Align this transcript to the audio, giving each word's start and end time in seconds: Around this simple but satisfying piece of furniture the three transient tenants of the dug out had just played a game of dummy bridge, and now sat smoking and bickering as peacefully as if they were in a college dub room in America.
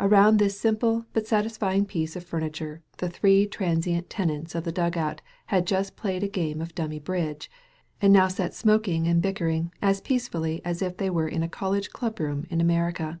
Around 0.00 0.38
this 0.38 0.58
simple 0.58 1.04
but 1.12 1.26
satisfying 1.26 1.84
piece 1.84 2.16
of 2.16 2.24
furniture 2.24 2.80
the 2.96 3.10
three 3.10 3.46
transient 3.46 4.08
tenants 4.08 4.54
of 4.54 4.64
the 4.64 4.72
dug 4.72 4.96
out 4.96 5.20
had 5.48 5.66
just 5.66 5.94
played 5.94 6.22
a 6.22 6.26
game 6.26 6.62
of 6.62 6.74
dummy 6.74 6.98
bridge, 6.98 7.50
and 8.00 8.10
now 8.10 8.28
sat 8.28 8.54
smoking 8.54 9.06
and 9.06 9.20
bickering 9.20 9.70
as 9.82 10.00
peacefully 10.00 10.62
as 10.64 10.80
if 10.80 10.96
they 10.96 11.10
were 11.10 11.28
in 11.28 11.42
a 11.42 11.50
college 11.50 11.90
dub 11.90 12.18
room 12.18 12.46
in 12.48 12.62
America. 12.62 13.20